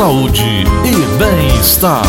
[0.00, 2.02] saúde e bem-estar.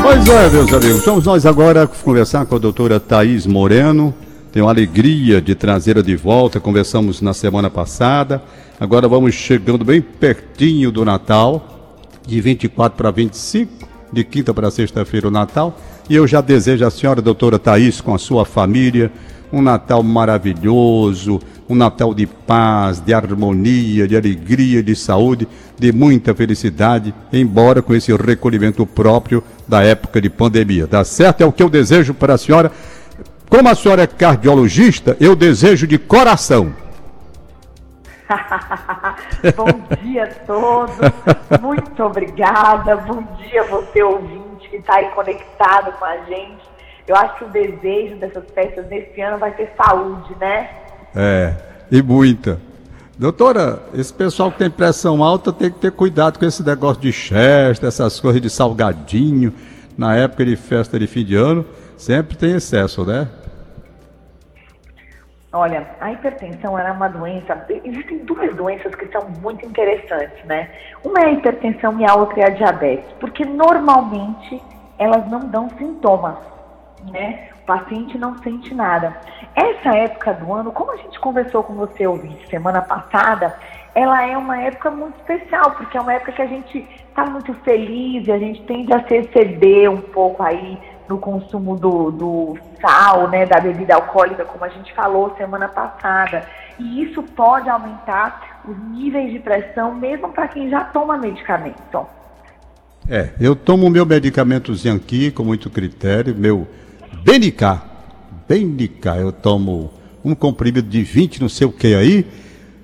[0.00, 4.14] Pois é, meus amigos, vamos nós agora conversar com a doutora Thaís Moreno.
[4.52, 8.40] Tenho a alegria de trazê-la de volta, conversamos na semana passada.
[8.78, 15.26] Agora vamos chegando bem pertinho do Natal, de 24 para 25, de quinta para sexta-feira
[15.26, 15.76] o Natal.
[16.08, 19.10] E eu já desejo à senhora doutora Thaís, com a sua família,
[19.52, 25.48] um Natal maravilhoso, um Natal de paz, de harmonia, de alegria, de saúde,
[25.78, 30.86] de muita felicidade, embora com esse recolhimento próprio da época de pandemia.
[30.86, 31.42] Tá certo?
[31.42, 32.70] É o que eu desejo para a senhora.
[33.48, 36.74] Como a senhora é cardiologista, eu desejo de coração.
[39.56, 40.96] Bom dia a todos,
[41.60, 42.96] muito obrigada.
[42.96, 46.66] Bom dia você ouvinte que está aí conectado com a gente.
[47.06, 50.68] Eu acho que o desejo dessas festas nesse ano vai ser saúde, né?
[51.16, 51.54] É,
[51.90, 52.60] e muita.
[53.18, 57.10] Doutora, esse pessoal que tem pressão alta tem que ter cuidado com esse negócio de
[57.10, 59.54] festa, essas coisas de salgadinho.
[59.96, 61.64] Na época de festa de fim de ano,
[61.96, 63.26] sempre tem excesso, né?
[65.50, 67.64] Olha, a hipertensão é uma doença.
[67.82, 70.68] Existem duas doenças que são muito interessantes, né?
[71.02, 74.62] Uma é a hipertensão e a outra é a diabetes, porque normalmente
[74.98, 76.36] elas não dão sintomas,
[77.10, 77.48] né?
[77.66, 79.16] Paciente não sente nada.
[79.54, 83.54] Essa época do ano, como a gente conversou com você ouvinte semana passada,
[83.94, 87.52] ela é uma época muito especial, porque é uma época que a gente está muito
[87.64, 90.78] feliz e a gente tende a se exceder um pouco aí
[91.08, 96.46] no consumo do, do sal, né, da bebida alcoólica, como a gente falou semana passada.
[96.78, 102.06] E isso pode aumentar os níveis de pressão, mesmo para quem já toma medicamento.
[103.08, 106.66] É, eu tomo meu medicamentozinho aqui com muito critério, meu
[107.24, 107.80] BNK.
[108.48, 109.92] BNK, eu tomo
[110.24, 112.26] um comprimido de 20, não sei o que aí,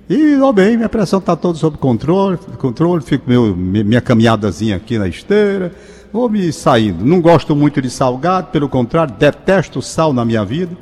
[0.09, 4.97] e ó bem, minha pressão está toda sob controle, controle, fico meu, minha caminhadazinha aqui
[4.97, 5.73] na esteira,
[6.11, 7.05] vou me saindo.
[7.05, 10.75] Não gosto muito de salgado, pelo contrário, detesto sal na minha vida.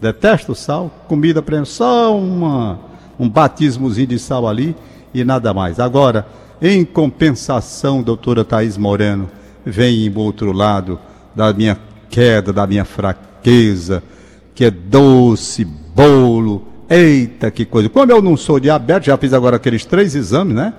[0.00, 0.90] Detesto sal.
[1.08, 2.78] Comida, só uma,
[3.18, 4.76] um batismozinho de sal ali
[5.12, 5.80] e nada mais.
[5.80, 6.26] Agora,
[6.62, 9.28] em compensação, doutora Thaís Moreno,
[9.66, 11.00] vem do outro lado
[11.34, 11.76] da minha
[12.10, 14.02] queda, da minha fraqueza,
[14.54, 16.66] que é doce, bolo.
[16.88, 17.88] Eita, que coisa.
[17.88, 20.72] Como eu não sou diabético, já fiz agora aqueles três exames, né?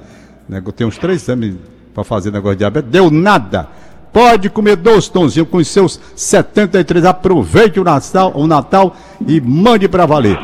[0.49, 1.55] Eu tenho uns três exames
[1.93, 2.89] para fazer negócio de diabetes.
[2.89, 3.67] Deu nada.
[4.11, 7.05] Pode comer doce, Tonzinho, com os seus 73.
[7.05, 8.95] Aproveite o Natal, o Natal
[9.27, 10.39] e mande para valer.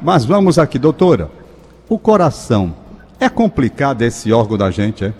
[0.00, 1.28] Mas vamos aqui, doutora.
[1.88, 2.74] O coração.
[3.18, 5.12] É complicado esse órgão da gente, é?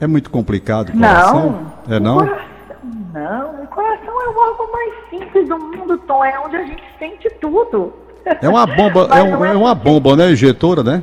[0.00, 1.72] É muito complicado o coração?
[1.86, 1.94] Não.
[1.94, 2.49] É não?
[5.90, 6.24] Simples do mundo, Tom.
[6.24, 7.92] É onde a gente sente tudo.
[8.40, 10.30] É uma bomba, é, um, é, uma bomba, né?
[10.30, 11.02] Injetora, né?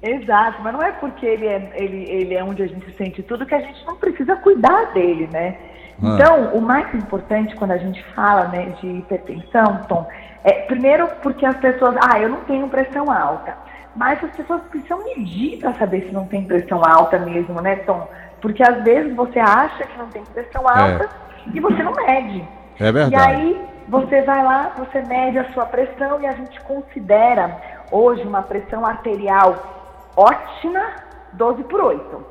[0.00, 3.44] Exato, mas não é porque ele é, ele, ele é onde a gente sente tudo
[3.44, 5.56] que a gente não precisa cuidar dele, né?
[6.00, 6.14] Ah.
[6.14, 10.06] Então, o mais importante quando a gente fala né, de hipertensão, Tom,
[10.44, 13.56] é primeiro porque as pessoas, ah, eu não tenho pressão alta,
[13.96, 18.08] mas as pessoas precisam medir para saber se não tem pressão alta mesmo, né, Tom?
[18.40, 20.80] Porque às vezes você acha que não tem pressão é.
[20.80, 21.08] alta é.
[21.52, 22.44] e você não mede.
[22.78, 23.14] É verdade.
[23.14, 27.56] E aí você vai lá, você mede a sua pressão e a gente considera
[27.90, 30.94] hoje uma pressão arterial ótima,
[31.32, 32.26] 12 por 8.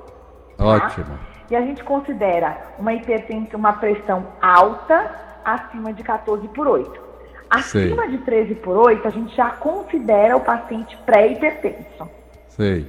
[0.57, 0.65] Tá?
[0.65, 1.17] Ótimo.
[1.49, 5.11] E a gente considera uma hipertensão, uma pressão alta
[5.43, 7.07] acima de 14 por 8.
[7.49, 8.11] Acima Sei.
[8.11, 12.09] de 13 por 8, a gente já considera o paciente pré-hipertenso.
[12.49, 12.85] Sei.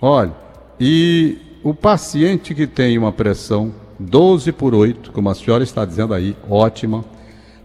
[0.00, 0.32] Olha,
[0.78, 6.14] e o paciente que tem uma pressão 12 por 8, como a senhora está dizendo
[6.14, 7.04] aí, ótima,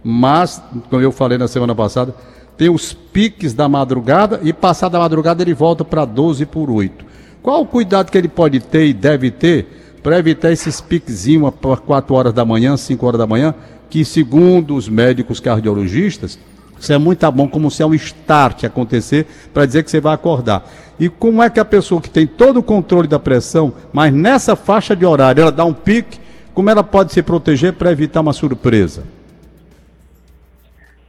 [0.02, 2.14] mas, como eu falei na semana passada,
[2.56, 7.04] tem os piques da madrugada e passada a madrugada ele volta para 12 por 8.
[7.42, 11.76] Qual o cuidado que ele pode ter e deve ter para evitar esses piquezinhos para
[11.76, 13.54] 4 horas da manhã, 5 horas da manhã,
[13.90, 16.38] que segundo os médicos cardiologistas,
[16.80, 20.14] isso é muito bom como se é um start acontecer para dizer que você vai
[20.14, 20.68] acordar.
[20.98, 24.54] E como é que a pessoa que tem todo o controle da pressão, mas nessa
[24.54, 26.18] faixa de horário ela dá um pique,
[26.58, 29.04] como ela pode se proteger para evitar uma surpresa?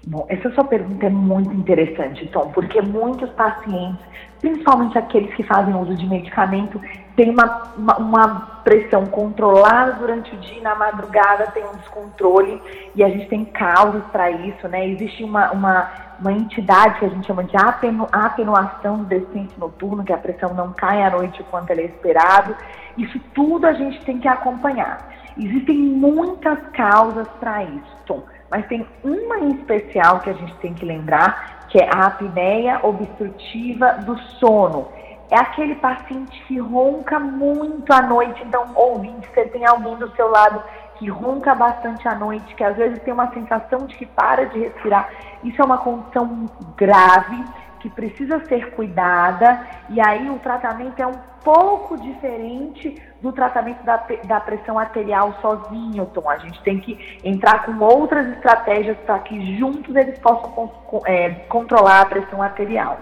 [0.06, 4.06] Bom, essa sua pergunta é muito interessante, Tom, porque muitos pacientes,
[4.40, 6.80] principalmente aqueles que fazem uso de medicamento,
[7.16, 8.28] têm uma, uma, uma
[8.64, 12.62] pressão controlada durante o dia na madrugada tem um descontrole
[12.94, 14.88] e a gente tem causas para isso, né?
[14.88, 20.04] Existe uma, uma, uma entidade que a gente chama de atenu, atenuação do descenso noturno,
[20.04, 22.56] que a pressão não cai à noite quanto ela é esperado.
[22.96, 25.18] Isso tudo a gente tem que acompanhar.
[25.40, 28.24] Existem muitas causas para isso.
[28.52, 32.80] Mas tem uma em especial que a gente tem que lembrar, que é a apneia
[32.84, 34.88] obstrutiva do sono.
[35.32, 38.44] É aquele paciente que ronca muito à noite.
[38.44, 40.62] Então, ouvinte, você tem alguém do seu lado
[40.96, 44.60] que ronca bastante à noite, que às vezes tem uma sensação de que para de
[44.60, 45.10] respirar.
[45.44, 46.46] Isso é uma condição
[46.76, 47.46] grave
[47.80, 54.04] que precisa ser cuidada e aí o tratamento é um pouco diferente do tratamento da,
[54.26, 56.30] da pressão arterial sozinho, Tom.
[56.30, 60.72] A gente tem que entrar com outras estratégias para que juntos eles possam
[61.06, 63.00] é, controlar a pressão arterial.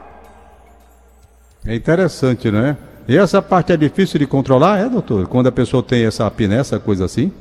[1.66, 2.78] É interessante, né?
[3.08, 5.28] E essa parte é difícil de controlar, é, doutor?
[5.28, 7.32] Quando a pessoa tem essa apneia, essa coisa assim?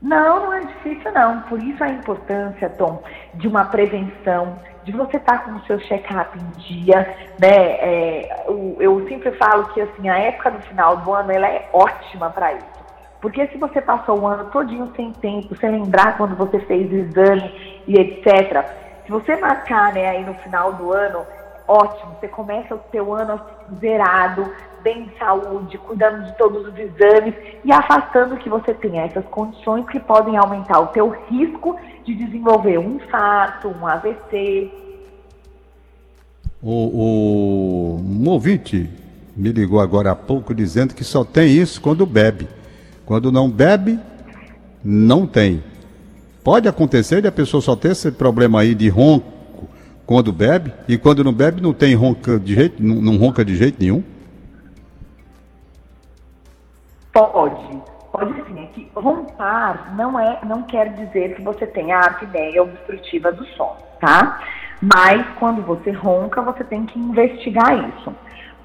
[0.00, 1.40] Não, não é difícil não.
[1.42, 3.02] Por isso a importância, Tom,
[3.34, 7.48] de uma prevenção, de você estar com o seu check-up em dia, né?
[7.48, 11.68] É, eu, eu, sempre falo que assim a época do final do ano ela é
[11.72, 12.84] ótima para isso,
[13.20, 16.94] porque se você passou o ano todinho sem tempo, sem lembrar quando você fez o
[16.94, 18.64] exame e etc.
[19.04, 21.24] Se você marcar, né, aí no final do ano,
[21.66, 23.40] ótimo, você começa o seu ano
[23.80, 24.52] zerado,
[24.82, 27.34] bem de saúde, cuidando de todos os exames
[27.64, 32.78] e afastando que você tenha essas condições que podem aumentar o teu risco de desenvolver
[32.78, 34.70] um infarto, um AVC.
[36.62, 38.40] O, o
[39.36, 42.48] me ligou agora há pouco dizendo que só tem isso quando bebe.
[43.04, 43.98] Quando não bebe,
[44.84, 45.62] não tem.
[46.44, 49.32] Pode acontecer de a pessoa só ter esse problema aí de ronco
[50.04, 53.56] quando bebe, e quando não bebe não tem ronca de jeito, não, não ronca de
[53.56, 54.02] jeito nenhum?
[57.12, 58.62] Pode, pode sim.
[58.62, 63.44] É que roncar não, é, não quer dizer que você tenha a apneia obstrutiva do
[63.48, 64.40] som, tá?
[64.80, 68.14] Mas quando você ronca, você tem que investigar isso.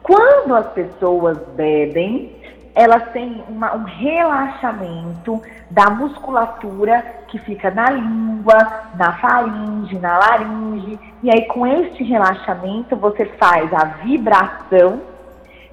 [0.02, 2.36] Quando as pessoas bebem,
[2.74, 8.56] elas têm uma, um relaxamento da musculatura que fica na língua,
[8.96, 11.00] na faringe, na laringe.
[11.22, 15.02] E aí, com este relaxamento, você faz a vibração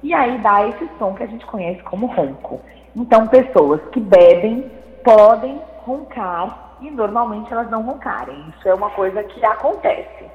[0.03, 2.61] e aí dá esse som que a gente conhece como ronco.
[2.95, 4.71] Então, pessoas que bebem
[5.03, 8.35] podem roncar e normalmente elas não roncarem.
[8.57, 10.25] Isso é uma coisa que acontece.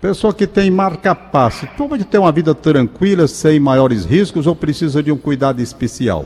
[0.00, 5.10] Pessoa que tem marca-passo, pode ter uma vida tranquila, sem maiores riscos ou precisa de
[5.10, 6.24] um cuidado especial?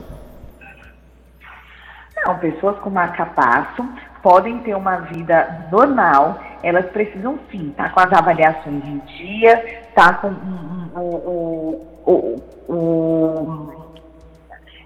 [2.24, 3.84] Não, pessoas com marca-passo
[4.22, 9.81] podem ter uma vida normal, elas precisam sim estar tá com as avaliações em dia,
[9.94, 10.28] tá com
[10.98, 12.42] o, o,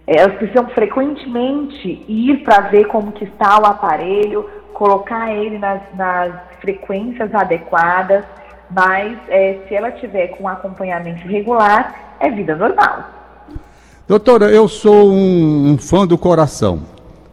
[0.07, 5.83] é, elas precisam frequentemente ir para ver como que está o aparelho, colocar ele nas,
[5.97, 8.25] nas frequências adequadas,
[8.71, 13.11] mas é, se ela tiver com acompanhamento regular, é vida normal.
[14.07, 16.83] Doutora, eu sou um, um fã do coração.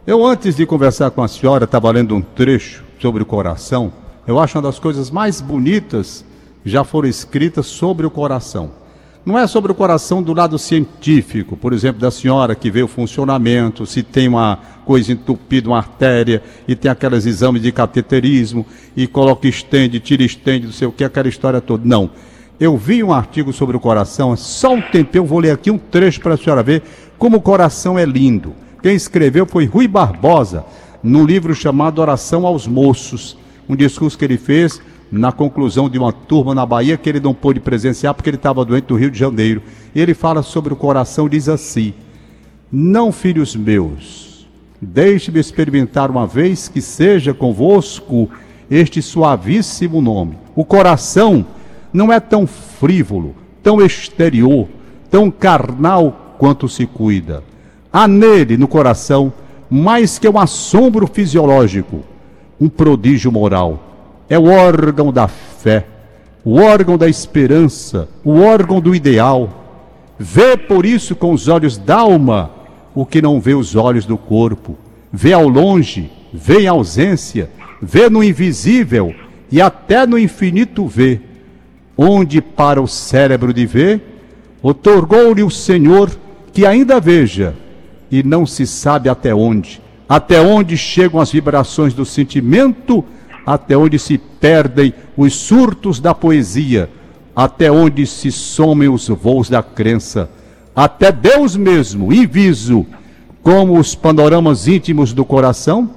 [0.06, 3.92] Eu, antes de conversar com a senhora, estava lendo um trecho sobre o coração.
[4.26, 6.24] Eu acho uma das coisas mais bonitas
[6.64, 8.70] já foram escritas sobre o coração.
[9.24, 12.88] Não é sobre o coração do lado científico, por exemplo, da senhora que vê o
[12.88, 19.06] funcionamento, se tem uma coisa entupida, uma artéria, e tem aqueles exames de cateterismo, e
[19.06, 21.82] coloca estende, tira estende, não sei o que, aquela história toda.
[21.86, 22.10] Não.
[22.60, 25.78] Eu vi um artigo sobre o coração, só um tempo, eu vou ler aqui um
[25.78, 26.82] trecho para a senhora ver
[27.16, 28.54] como o coração é lindo.
[28.82, 30.66] Quem escreveu foi Rui Barbosa,
[31.02, 34.82] num livro chamado Oração aos Moços, um discurso que ele fez
[35.18, 38.64] na conclusão de uma turma na Bahia que ele não pôde presenciar porque ele estava
[38.64, 39.62] doente do Rio de Janeiro.
[39.94, 41.94] E ele fala sobre o coração, diz assim:
[42.70, 44.48] Não, filhos meus,
[44.80, 48.28] deixe-me experimentar uma vez que seja convosco
[48.68, 50.36] este suavíssimo nome.
[50.54, 51.46] O coração
[51.92, 54.66] não é tão frívolo, tão exterior,
[55.10, 57.44] tão carnal quanto se cuida.
[57.92, 59.32] Há nele, no coração,
[59.70, 62.00] mais que um assombro fisiológico,
[62.60, 63.93] um prodígio moral
[64.28, 65.86] é o órgão da fé,
[66.44, 69.62] o órgão da esperança, o órgão do ideal.
[70.18, 72.50] Vê por isso com os olhos da alma
[72.94, 74.78] o que não vê os olhos do corpo.
[75.12, 77.50] Vê ao longe, vê em ausência,
[77.82, 79.14] vê no invisível
[79.50, 81.20] e até no infinito vê.
[81.96, 84.00] Onde para o cérebro de ver,
[84.62, 86.10] otorgou-lhe o Senhor
[86.52, 87.54] que ainda veja,
[88.10, 93.04] e não se sabe até onde, até onde chegam as vibrações do sentimento
[93.46, 96.88] até onde se perdem os surtos da poesia,
[97.34, 100.28] até onde se somem os voos da crença,
[100.74, 102.86] até Deus mesmo, inviso,
[103.42, 105.90] como os panoramas íntimos do coração,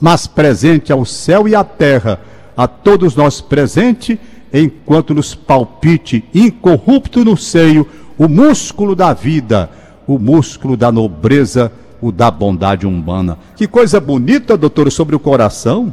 [0.00, 2.20] mas presente ao céu e à terra,
[2.56, 4.18] a todos nós presente,
[4.52, 9.70] enquanto nos palpite incorrupto no seio o músculo da vida,
[10.06, 13.38] o músculo da nobreza, o da bondade humana.
[13.56, 15.92] Que coisa bonita, doutor, sobre o coração.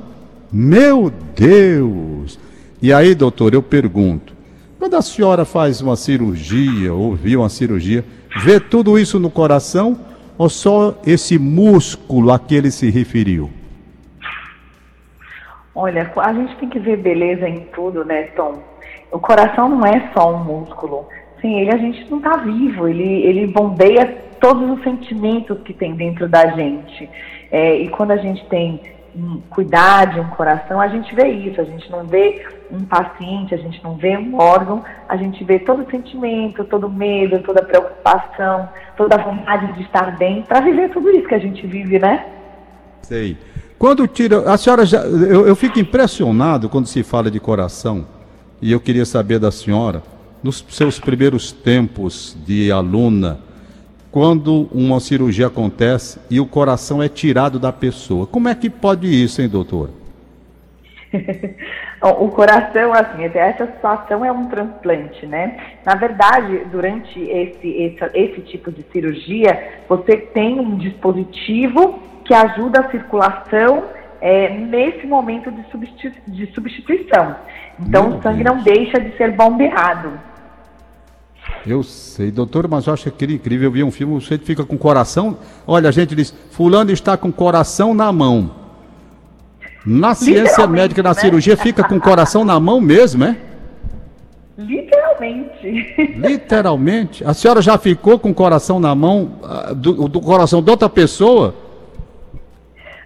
[0.52, 2.40] Meu Deus!
[2.82, 4.34] E aí, doutor, eu pergunto:
[4.80, 8.04] quando a senhora faz uma cirurgia, ou viu uma cirurgia,
[8.44, 10.00] vê tudo isso no coração
[10.38, 13.50] ou só esse músculo a que ele se referiu?
[15.76, 18.64] Olha, a gente tem que ver beleza em tudo, né, Tom?
[19.12, 21.08] O coração não é só um músculo.
[21.42, 24.06] Sem ele a gente não está vivo, ele, ele bombeia
[24.42, 27.10] todos os sentimentos que tem dentro da gente.
[27.52, 28.82] É, e quando a gente tem
[29.50, 33.58] cuidar de um coração, a gente vê isso, a gente não vê um paciente, a
[33.58, 37.62] gente não vê um órgão, a gente vê todo o sentimento, todo o medo, toda
[37.62, 41.66] a preocupação, toda a vontade de estar bem, para viver tudo isso que a gente
[41.66, 42.26] vive, né?
[43.02, 43.38] Sei.
[43.78, 44.52] Quando tira.
[44.52, 45.00] A senhora já.
[45.00, 48.06] Eu, eu fico impressionado quando se fala de coração,
[48.62, 50.04] e eu queria saber da senhora,
[50.44, 53.40] nos seus primeiros tempos de aluna,
[54.12, 58.26] quando uma cirurgia acontece e o coração é tirado da pessoa.
[58.26, 59.92] Como é que pode isso, hein, doutor?
[62.02, 65.58] o coração, assim, essa situação é um transplante, né?
[65.86, 72.82] Na verdade, durante esse, esse, esse tipo de cirurgia, você tem um dispositivo que ajuda
[72.82, 73.86] a circulação
[74.22, 77.36] é, nesse momento de, substitu de substituição.
[77.80, 78.56] Então, Meu o sangue Deus.
[78.56, 80.12] não deixa de ser bombeado.
[81.66, 83.68] Eu sei, doutor, mas eu acho aquele incrível.
[83.68, 85.38] Eu vi um filme, o sujeito fica com o coração.
[85.68, 88.52] Olha, a gente diz: Fulano está com o coração na mão.
[89.86, 91.16] Na ciência médica, na né?
[91.16, 93.38] cirurgia, fica com o coração na mão mesmo, é?
[94.58, 95.96] Literalmente.
[96.18, 97.24] Literalmente?
[97.24, 100.90] A senhora já ficou com o coração na mão uh, do, do, coração de outra
[100.90, 101.56] pessoa?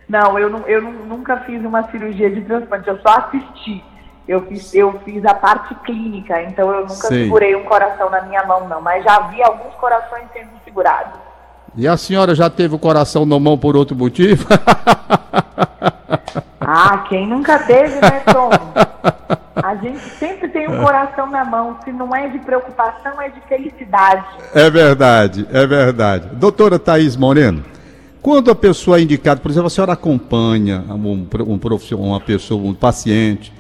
[0.10, 3.83] Não, eu, não, eu não, nunca fiz uma cirurgia de transplante, eu só assisti.
[4.27, 7.23] Eu fiz, eu fiz a parte clínica, então eu nunca Sei.
[7.23, 8.81] segurei um coração na minha mão, não.
[8.81, 11.19] Mas já vi alguns corações sendo segurados.
[11.75, 14.45] E a senhora já teve o coração na mão por outro motivo?
[16.65, 18.49] Ah, quem nunca teve, né, Tom?
[19.61, 21.77] A gente sempre tem um coração na mão.
[21.83, 24.25] Se não é de preocupação, é de felicidade.
[24.53, 26.29] É verdade, é verdade.
[26.33, 27.63] Doutora Thaís Moreno,
[28.21, 32.63] quando a pessoa é indicada, por exemplo, a senhora acompanha um, um profissional, uma pessoa,
[32.63, 33.53] um paciente,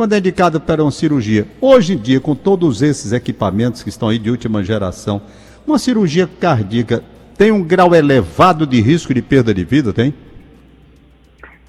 [0.00, 4.08] quando é indicada para uma cirurgia, hoje em dia, com todos esses equipamentos que estão
[4.08, 5.20] aí de última geração,
[5.66, 7.04] uma cirurgia cardíaca
[7.36, 10.14] tem um grau elevado de risco de perda de vida, tem?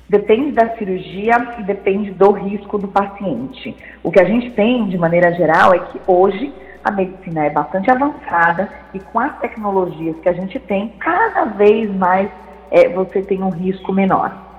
[0.08, 3.76] Depende da cirurgia e depende do risco do paciente.
[4.02, 6.54] O que a gente tem, de maneira geral, é que hoje
[6.86, 11.94] a medicina é bastante avançada e com as tecnologias que a gente tem, cada vez
[11.94, 12.30] mais
[12.72, 14.50] é, você tem um risco menor.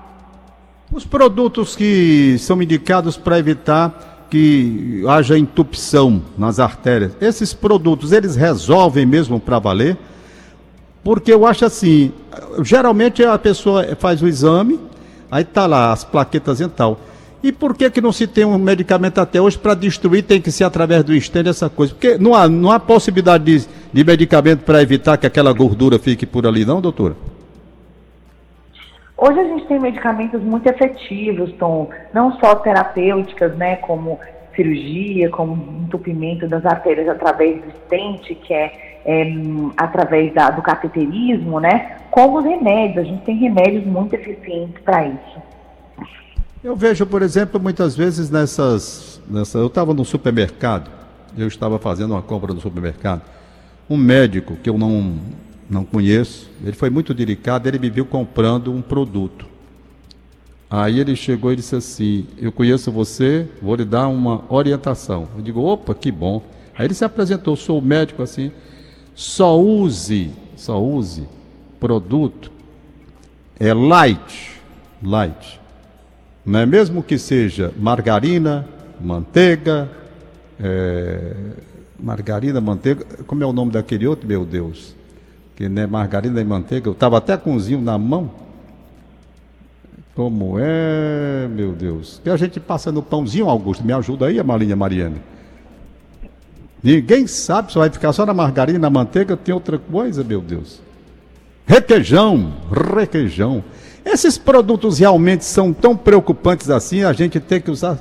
[0.92, 8.36] Os produtos que são indicados para evitar que haja entupção nas artérias, esses produtos, eles
[8.36, 9.96] resolvem mesmo para valer?
[11.04, 12.12] Porque eu acho assim,
[12.62, 14.78] geralmente a pessoa faz o exame,
[15.32, 17.00] Aí tá lá as plaquetas e tal.
[17.42, 20.52] E por que que não se tem um medicamento até hoje para destruir, tem que
[20.52, 21.94] ser através do estende essa coisa?
[21.94, 26.26] Porque não há, não há possibilidade de, de medicamento para evitar que aquela gordura fique
[26.26, 27.16] por ali, não, doutora?
[29.24, 34.18] Hoje a gente tem medicamentos muito efetivos, Tom, não só terapêuticas, né, como
[34.52, 39.32] cirurgia, como entupimento das artérias através do estente, que é, é
[39.76, 41.98] através da, do cateterismo, né?
[42.10, 45.42] Como os remédios, a gente tem remédios muito eficientes para isso.
[46.64, 49.22] Eu vejo, por exemplo, muitas vezes nessas.
[49.30, 50.90] Nessa, eu estava no supermercado,
[51.38, 53.22] eu estava fazendo uma compra no supermercado.
[53.88, 55.14] Um médico que eu não,
[55.72, 59.46] não conheço, ele foi muito delicado, ele me viu comprando um produto.
[60.70, 65.28] Aí ele chegou e disse assim: Eu conheço você, vou lhe dar uma orientação.
[65.36, 66.42] Eu digo: opa, que bom.
[66.76, 68.52] Aí ele se apresentou: sou médico assim.
[69.14, 71.28] Só use, só use
[71.78, 72.52] produto
[73.58, 74.60] é light,
[75.02, 75.60] light.
[76.44, 78.68] Não é mesmo que seja margarina,
[79.00, 79.90] manteiga,
[80.60, 81.34] é,
[81.98, 84.96] margarina, manteiga, como é o nome daquele outro, meu Deus?
[85.62, 88.28] Que margarina e manteiga, eu estava até com um na mão.
[90.12, 92.20] Como é, meu Deus?
[92.20, 93.84] Que a gente passa no pãozinho, Augusto.
[93.84, 95.22] Me ajuda aí, a Malinha Mariane.
[96.82, 100.80] Ninguém sabe se vai ficar só na margarina, na manteiga, tem outra coisa, meu Deus.
[101.64, 102.54] Requeijão,
[102.96, 103.62] requeijão.
[104.04, 108.00] Esses produtos realmente são tão preocupantes assim, a gente tem que usar,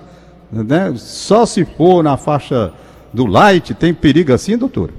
[0.51, 0.91] né?
[0.95, 2.73] Só se for na faixa
[3.13, 4.89] do light, tem perigo assim, doutor?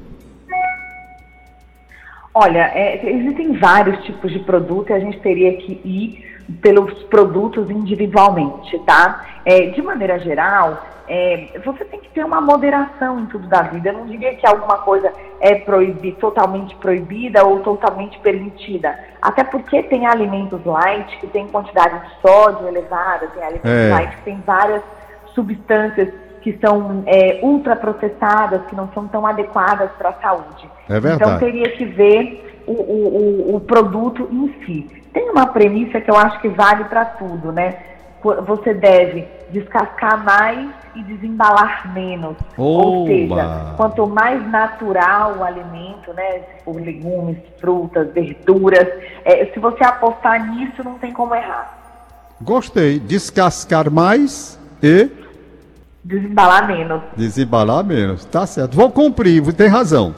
[2.34, 7.70] Olha, é, existem vários tipos de produto e a gente teria que ir pelos produtos
[7.70, 9.24] individualmente, tá?
[9.44, 13.90] É, de maneira geral, é, você tem que ter uma moderação em tudo da vida.
[13.90, 18.98] Eu não diria que alguma coisa é proibir, totalmente proibida ou totalmente permitida.
[19.20, 23.90] Até porque tem alimentos light que tem quantidade de sódio elevada, tem alimentos é.
[23.90, 24.82] light que tem várias
[25.34, 26.08] substâncias
[26.42, 30.68] que são é, ultraprocessadas, que não são tão adequadas para a saúde.
[30.88, 31.22] É verdade.
[31.22, 35.02] Então teria que ver o, o, o, produto em si.
[35.12, 37.76] Tem uma premissa que eu acho que vale para tudo, né?
[38.22, 42.36] Você deve descascar mais e desembalar menos.
[42.56, 42.86] Oba.
[42.86, 46.40] Ou seja, quanto mais natural o alimento, né?
[46.40, 48.88] Se for legumes, frutas, verduras,
[49.24, 51.78] é, se você apostar nisso, não tem como errar.
[52.40, 52.98] Gostei.
[52.98, 55.21] Descascar mais e
[56.04, 57.02] Desembalar menos.
[57.16, 58.24] desembalar menos.
[58.24, 58.76] Tá certo.
[58.76, 60.14] Vou cumprir, tem razão.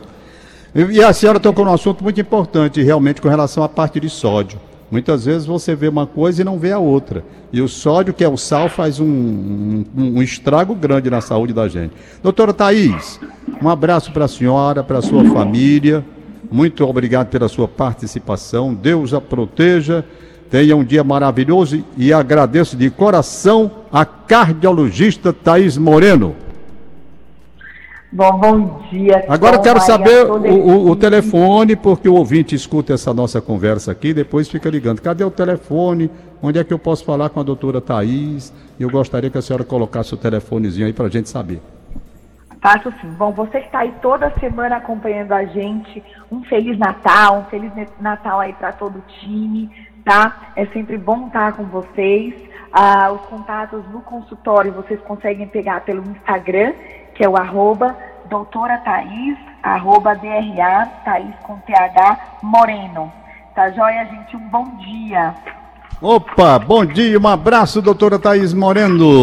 [0.74, 4.58] E a senhora tocou num assunto muito importante, realmente, com relação à parte de sódio.
[4.90, 7.24] Muitas vezes você vê uma coisa e não vê a outra.
[7.52, 11.52] E o sódio, que é o sal, faz um, um, um estrago grande na saúde
[11.52, 11.94] da gente.
[12.22, 13.20] Doutora Thaís,
[13.62, 16.04] um abraço para a senhora, para a sua família.
[16.50, 18.74] Muito obrigado pela sua participação.
[18.74, 20.04] Deus a proteja.
[20.50, 26.36] Tenha um dia maravilhoso e agradeço de coração a cardiologista Thaís Moreno.
[28.12, 29.24] Bom, bom dia.
[29.28, 33.90] Agora eu Tom, quero saber o, o- telefone, porque o ouvinte escuta essa nossa conversa
[33.90, 35.00] aqui e depois fica ligando.
[35.02, 36.08] Cadê o telefone?
[36.40, 38.52] Onde é que eu posso falar com a doutora Thaís?
[38.78, 41.60] Eu gostaria que a senhora colocasse o telefonezinho aí para a gente saber.
[42.62, 43.08] Faço sim.
[43.18, 47.72] Bom, você que está aí toda semana acompanhando a gente, um Feliz Natal, um Feliz
[48.00, 49.68] Natal aí para todo o time,
[50.04, 50.52] tá?
[50.54, 52.34] É sempre bom estar com vocês.
[52.72, 56.72] Ah, os contatos no consultório vocês conseguem pegar pelo Instagram,
[57.14, 57.96] que é o arroba
[58.28, 63.12] doutora Thaís, arroba DRA, Thaís com TH Moreno.
[63.54, 64.36] Tá joia, gente?
[64.36, 65.34] Um bom dia.
[66.02, 69.22] Opa, bom dia, um abraço, doutora Thaís Moreno.